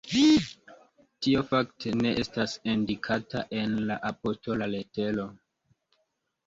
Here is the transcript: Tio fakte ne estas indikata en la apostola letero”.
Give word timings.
Tio 1.25 1.43
fakte 1.51 1.93
ne 1.99 2.13
estas 2.23 2.57
indikata 2.73 3.45
en 3.61 3.79
la 3.93 4.01
apostola 4.13 4.73
letero”. 4.77 5.29